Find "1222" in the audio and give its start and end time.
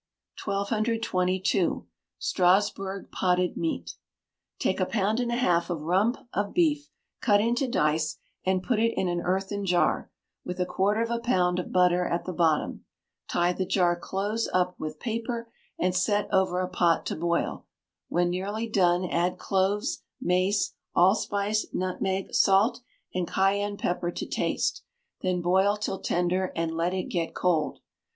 0.43-1.85